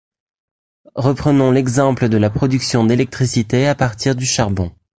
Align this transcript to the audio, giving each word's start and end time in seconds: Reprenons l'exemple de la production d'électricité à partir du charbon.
Reprenons 0.95 1.51
l'exemple 1.51 2.09
de 2.09 2.17
la 2.17 2.31
production 2.31 2.83
d'électricité 2.83 3.67
à 3.67 3.75
partir 3.75 4.15
du 4.15 4.25
charbon. 4.25 4.71